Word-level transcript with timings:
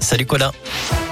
Salut 0.00 0.26
Colin. 0.26 1.03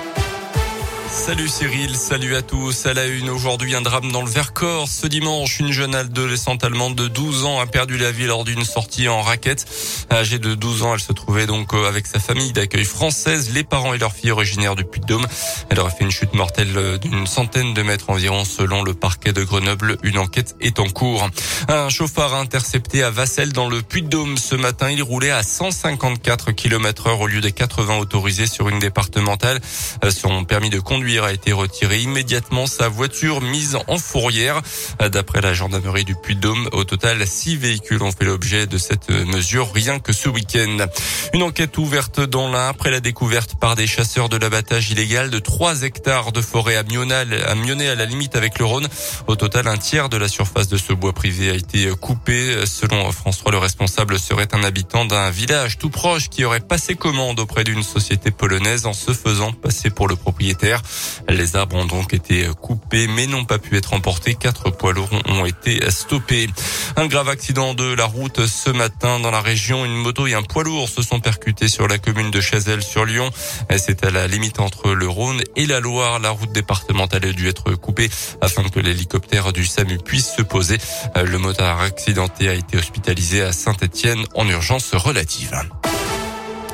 Salut 1.13 1.47
Cyril, 1.47 1.95
salut 1.95 2.35
à 2.37 2.43
tous. 2.43 2.87
À 2.87 2.95
la 2.95 3.05
une, 3.05 3.29
aujourd'hui, 3.29 3.75
un 3.75 3.83
drame 3.83 4.11
dans 4.13 4.23
le 4.23 4.31
Vercors. 4.31 4.89
Ce 4.89 5.07
dimanche, 5.07 5.61
une 5.61 5.71
jeune 5.71 5.95
adolescente 5.95 6.65
allemande 6.65 6.95
de 6.95 7.07
12 7.07 7.45
ans 7.45 7.61
a 7.61 7.67
perdu 7.67 7.99
la 7.99 8.11
vie 8.11 8.25
lors 8.25 8.45
d'une 8.45 8.65
sortie 8.65 9.09
en 9.09 9.21
raquette. 9.21 9.67
Âgée 10.11 10.39
de 10.39 10.55
12 10.55 10.83
ans, 10.83 10.95
elle 10.95 11.01
se 11.01 11.13
trouvait 11.13 11.47
donc 11.47 11.75
euh, 11.75 11.87
avec 11.87 12.07
sa 12.07 12.19
famille 12.19 12.53
d'accueil 12.53 12.87
française, 12.87 13.53
les 13.53 13.63
parents 13.63 13.93
et 13.93 13.99
leur 13.99 14.15
fille 14.15 14.31
originaires 14.31 14.75
du 14.75 14.85
Puy-de-Dôme. 14.85 15.27
Elle 15.69 15.81
aurait 15.81 15.91
fait 15.91 16.05
une 16.05 16.11
chute 16.11 16.33
mortelle 16.33 16.73
euh, 16.77 16.97
d'une 16.97 17.27
centaine 17.27 17.75
de 17.75 17.83
mètres 17.83 18.09
environ 18.09 18.47
selon 18.47 18.83
le 18.83 18.95
parquet 18.95 19.35
de 19.35 19.45
Grenoble. 19.45 19.99
Une 20.03 20.17
enquête 20.17 20.57
est 20.61 20.81
en 20.81 20.89
cours. 20.89 21.29
Un 21.69 21.91
chauffard 21.91 22.35
intercepté 22.35 23.03
à 23.03 23.11
Vassel 23.11 23.53
dans 23.53 23.69
le 23.69 23.83
Puy-de-Dôme 23.83 24.39
ce 24.39 24.55
matin. 24.55 24.91
Il 24.91 25.03
roulait 25.03 25.31
à 25.31 25.43
154 25.43 26.53
km 26.53 27.09
heure 27.09 27.21
au 27.21 27.27
lieu 27.27 27.43
des 27.43 27.53
80 27.53 27.99
autorisés 27.99 28.47
sur 28.47 28.71
une 28.71 28.79
départementale. 28.79 29.61
Euh, 30.05 30.11
son 30.11 30.45
permis 30.45 30.71
de 30.71 30.81
conduire 30.81 31.02
a 31.03 31.33
été 31.33 31.53
retiré 31.53 32.01
immédiatement 32.01 32.67
sa 32.67 32.89
voiture 32.89 33.41
mise 33.41 33.77
en 33.89 33.99
fourrière. 33.99 34.63
D'après 35.11 35.41
la 35.41 35.53
gendarmerie 35.53 36.05
du 36.05 36.15
Puy-de-Dôme, 36.15 36.69
au 36.73 36.85
total, 36.85 37.27
six 37.27 37.57
véhicules 37.57 38.03
ont 38.03 38.13
fait 38.13 38.25
l'objet 38.25 38.67
de 38.67 38.79
cette 38.79 39.11
mesure 39.11 39.73
rien 39.73 39.99
que 39.99 40.13
ce 40.13 40.29
week-end. 40.29 40.87
Une 41.35 41.43
enquête 41.43 41.77
ouverte 41.77 42.21
dans 42.21 42.51
l'Ain 42.51 42.69
après 42.69 42.91
la 42.91 43.01
découverte 43.01 43.57
par 43.61 43.75
des 43.75 43.87
chasseurs 43.87 44.29
de 44.29 44.37
l'abattage 44.37 44.91
illégal 44.91 45.31
de 45.31 45.39
3 45.39 45.83
hectares 45.83 46.33
de 46.33 46.41
forêt 46.41 46.77
à 46.77 46.85
Mionnet 46.85 47.89
à 47.89 47.95
la 47.95 48.05
limite 48.05 48.37
avec 48.37 48.59
le 48.59 48.65
Rhône. 48.65 48.89
Au 49.27 49.35
total, 49.35 49.67
un 49.67 49.77
tiers 49.77 50.09
de 50.09 50.17
la 50.17 50.29
surface 50.29 50.69
de 50.69 50.77
ce 50.77 50.93
bois 50.93 51.13
privé 51.13 51.51
a 51.51 51.55
été 51.55 51.91
coupé. 52.01 52.65
Selon 52.65 53.11
François, 53.11 53.51
le 53.51 53.59
responsable 53.59 54.19
serait 54.19 54.55
un 54.55 54.63
habitant 54.63 55.05
d'un 55.05 55.31
village 55.31 55.79
tout 55.79 55.91
proche 55.91 56.29
qui 56.29 56.45
aurait 56.45 56.61
passé 56.61 56.95
commande 56.95 57.41
auprès 57.41 57.65
d'une 57.65 57.83
société 57.83 58.31
polonaise 58.31 58.87
en 58.87 58.93
se 58.93 59.13
faisant 59.13 59.53
passer 59.53 59.91
pour 59.91 60.09
le 60.09 60.17
propriétaire. 60.17 60.83
Les 61.29 61.57
arbres 61.57 61.77
ont 61.77 61.85
donc 61.85 62.15
été 62.15 62.49
coupés 62.61 63.07
mais 63.07 63.27
n'ont 63.27 63.45
pas 63.45 63.59
pu 63.59 63.77
être 63.77 63.95
emportés. 63.95 64.35
Quatre 64.35 64.71
poids 64.71 64.93
lourds 64.93 65.11
ont 65.27 65.45
été 65.47 65.81
stoppés. 65.91 66.49
Un 66.97 67.07
grave 67.07 67.29
accident 67.29 67.75
de 67.75 67.93
la 67.95 68.05
route 68.05 68.47
ce 68.47 68.71
matin 68.71 69.21
dans 69.21 69.31
la 69.31 69.41
région. 69.41 69.85
Une 69.85 69.97
moto 69.97 70.27
et 70.27 70.35
un 70.35 70.43
poids 70.43 70.65
lourd 70.65 70.89
se 70.89 71.03
sont 71.03 71.21
percutés 71.21 71.69
sur 71.69 71.89
la 71.89 71.99
commune 71.99 72.31
de 72.31 72.41
Chazelle 72.41 72.83
sur 72.83 73.05
Lyon. 73.05 73.31
C'est 73.77 74.05
à 74.05 74.11
la 74.11 74.27
limite 74.27 74.61
entre 74.61 74.93
le 74.93 75.09
Rhône 75.09 75.43
et 75.57 75.67
la 75.67 75.81
Loire. 75.81 76.19
La 76.21 76.31
route 76.31 76.53
départementale 76.53 77.25
a 77.27 77.33
dû 77.33 77.49
être 77.49 77.73
coupée 77.75 78.11
afin 78.41 78.65
que 78.69 78.81
l'hélicoptère 78.81 79.53
du 79.53 79.65
SAMU 79.65 79.99
puisse 79.99 80.35
se 80.37 80.43
poser. 80.43 80.79
Le 81.15 81.39
motard 81.39 81.81
accidenté 81.81 82.49
a 82.49 82.55
été 82.55 82.77
hospitalisé 82.77 83.43
à 83.43 83.53
Saint-Etienne 83.53 84.25
en 84.35 84.49
urgence 84.49 84.95
relative. 84.95 85.55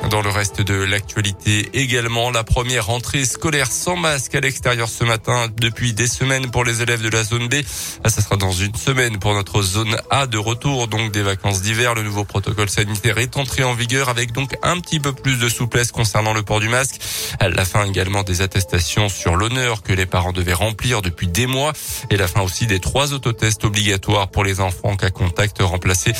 Dans 0.07 0.21
le 0.21 0.29
reste 0.29 0.61
de 0.61 0.73
l'actualité 0.73 1.69
également, 1.73 2.31
la 2.31 2.43
première 2.43 2.87
rentrée 2.87 3.25
scolaire 3.25 3.71
sans 3.71 3.95
masque 3.95 4.33
à 4.33 4.39
l'extérieur 4.39 4.87
ce 4.87 5.03
matin 5.03 5.47
depuis 5.59 5.93
des 5.93 6.07
semaines 6.07 6.49
pour 6.49 6.63
les 6.63 6.81
élèves 6.81 7.03
de 7.03 7.09
la 7.09 7.23
zone 7.23 7.47
B. 7.47 7.55
Ah, 8.03 8.09
ça 8.09 8.21
sera 8.21 8.35
dans 8.37 8.51
une 8.51 8.73
semaine 8.75 9.19
pour 9.19 9.33
notre 9.33 9.61
zone 9.61 9.97
A 10.09 10.25
de 10.25 10.37
retour 10.37 10.87
donc 10.87 11.11
des 11.11 11.21
vacances 11.21 11.61
d'hiver. 11.61 11.93
Le 11.93 12.01
nouveau 12.01 12.23
protocole 12.23 12.69
sanitaire 12.69 13.19
est 13.19 13.37
entré 13.37 13.63
en 13.63 13.73
vigueur 13.73 14.09
avec 14.09 14.31
donc 14.31 14.55
un 14.63 14.79
petit 14.79 14.99
peu 14.99 15.11
plus 15.13 15.37
de 15.37 15.49
souplesse 15.49 15.91
concernant 15.91 16.33
le 16.33 16.41
port 16.41 16.59
du 16.59 16.69
masque. 16.69 16.99
La 17.41 17.65
fin 17.65 17.85
également 17.85 18.23
des 18.23 18.41
attestations 18.41 19.09
sur 19.09 19.35
l'honneur 19.35 19.83
que 19.83 19.93
les 19.93 20.05
parents 20.05 20.33
devaient 20.33 20.53
remplir 20.53 21.01
depuis 21.01 21.27
des 21.27 21.45
mois 21.45 21.73
et 22.09 22.17
la 22.17 22.27
fin 22.27 22.41
aussi 22.41 22.65
des 22.65 22.79
trois 22.79 23.13
autotests 23.13 23.63
obligatoires 23.65 24.29
pour 24.29 24.43
les 24.43 24.59
enfants 24.59 24.95
cas 24.95 25.09
contact 25.11 25.61
remplacés 25.61 26.13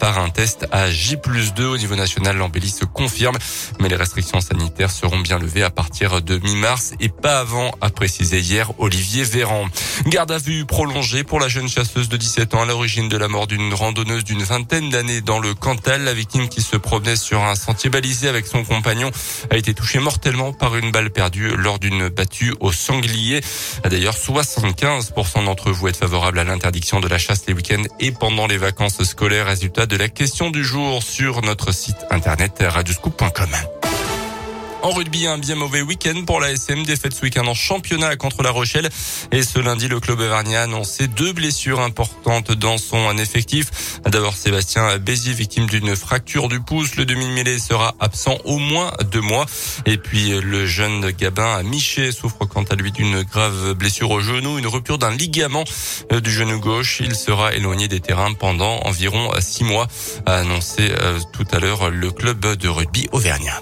par 0.00 0.18
un 0.18 0.30
test 0.30 0.66
à 0.72 0.90
J 0.90 1.16
2 1.54 1.66
au 1.66 1.76
niveau 1.76 1.94
national. 1.94 2.36
L'embellie 2.38 2.74
confirme 2.92 3.25
mais 3.80 3.88
les 3.88 3.96
restrictions 3.96 4.40
sanitaires 4.40 4.90
seront 4.90 5.18
bien 5.18 5.38
levées 5.38 5.62
à 5.62 5.70
partir 5.70 6.22
de 6.22 6.38
mi-mars 6.38 6.92
et 7.00 7.08
pas 7.08 7.40
avant, 7.40 7.72
a 7.80 7.90
précisé 7.90 8.40
hier 8.40 8.72
Olivier 8.78 9.24
Véran. 9.24 9.66
Garde 10.06 10.30
à 10.30 10.38
vue 10.38 10.64
prolongée 10.64 11.24
pour 11.24 11.40
la 11.40 11.48
jeune 11.48 11.68
chasseuse 11.68 12.08
de 12.08 12.16
17 12.16 12.54
ans 12.54 12.62
à 12.62 12.66
l'origine 12.66 13.08
de 13.08 13.16
la 13.16 13.28
mort 13.28 13.46
d'une 13.46 13.72
randonneuse 13.74 14.24
d'une 14.24 14.42
vingtaine 14.42 14.90
d'années 14.90 15.20
dans 15.20 15.38
le 15.38 15.54
Cantal. 15.54 16.04
La 16.04 16.14
victime 16.14 16.48
qui 16.48 16.62
se 16.62 16.76
promenait 16.76 17.16
sur 17.16 17.42
un 17.42 17.54
sentier 17.54 17.90
balisé 17.90 18.28
avec 18.28 18.46
son 18.46 18.64
compagnon 18.64 19.10
a 19.50 19.56
été 19.56 19.74
touchée 19.74 19.98
mortellement 19.98 20.52
par 20.52 20.76
une 20.76 20.92
balle 20.92 21.10
perdue 21.10 21.56
lors 21.56 21.78
d'une 21.78 22.08
battue 22.08 22.54
au 22.60 22.72
sanglier. 22.72 23.40
D'ailleurs, 23.84 24.14
75% 24.14 25.44
d'entre 25.44 25.70
vous 25.70 25.88
êtes 25.88 25.96
favorables 25.96 26.38
à 26.38 26.44
l'interdiction 26.44 27.00
de 27.00 27.08
la 27.08 27.18
chasse 27.18 27.46
les 27.46 27.54
week-ends 27.54 27.84
et 28.00 28.12
pendant 28.12 28.46
les 28.46 28.58
vacances 28.58 29.02
scolaires. 29.02 29.46
Résultat 29.46 29.86
de 29.86 29.96
la 29.96 30.08
question 30.08 30.50
du 30.50 30.64
jour 30.64 31.02
sur 31.02 31.42
notre 31.42 31.72
site 31.72 31.96
internet 32.10 32.62
radioscoop 32.66 33.15
point 33.16 33.32
commun 33.32 33.75
en 34.86 34.92
rugby, 34.92 35.26
un 35.26 35.38
bien 35.38 35.56
mauvais 35.56 35.82
week-end 35.82 36.22
pour 36.24 36.38
la 36.38 36.52
SM. 36.52 36.84
Défaite 36.84 37.12
ce 37.12 37.22
week-end 37.22 37.44
en 37.48 37.54
championnat 37.54 38.14
contre 38.14 38.44
La 38.44 38.52
Rochelle. 38.52 38.88
Et 39.32 39.42
ce 39.42 39.58
lundi, 39.58 39.88
le 39.88 39.98
club 39.98 40.20
auvergnat 40.20 40.60
a 40.60 40.62
annoncé 40.62 41.08
deux 41.08 41.32
blessures 41.32 41.80
importantes 41.80 42.52
dans 42.52 42.78
son 42.78 43.18
effectif. 43.18 43.98
D'abord, 44.04 44.34
Sébastien 44.34 44.98
Bézier, 44.98 45.32
victime 45.32 45.66
d'une 45.66 45.96
fracture 45.96 46.46
du 46.46 46.60
pouce. 46.60 46.94
Le 46.94 47.04
demi-mêlée 47.04 47.58
sera 47.58 47.96
absent 47.98 48.38
au 48.44 48.58
moins 48.58 48.92
deux 49.10 49.20
mois. 49.20 49.46
Et 49.86 49.96
puis, 49.96 50.40
le 50.40 50.66
jeune 50.66 51.10
Gabin 51.10 51.64
Miché 51.64 52.12
souffre 52.12 52.44
quant 52.44 52.64
à 52.64 52.76
lui 52.76 52.92
d'une 52.92 53.24
grave 53.24 53.74
blessure 53.74 54.12
au 54.12 54.20
genou, 54.20 54.56
une 54.56 54.68
rupture 54.68 54.98
d'un 54.98 55.10
ligament 55.10 55.64
euh, 56.12 56.20
du 56.20 56.30
genou 56.30 56.60
gauche. 56.60 57.00
Il 57.00 57.16
sera 57.16 57.54
éloigné 57.54 57.88
des 57.88 57.98
terrains 57.98 58.34
pendant 58.34 58.78
environ 58.84 59.32
six 59.40 59.64
mois, 59.64 59.88
a 60.26 60.36
annoncé 60.36 60.92
euh, 60.92 61.18
tout 61.32 61.46
à 61.50 61.58
l'heure 61.58 61.90
le 61.90 62.12
club 62.12 62.54
de 62.54 62.68
rugby 62.68 63.08
auvergnat. 63.10 63.60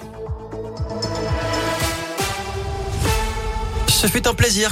Ce 4.05 4.11
fut 4.11 4.27
un 4.27 4.35
plaisir. 4.35 4.69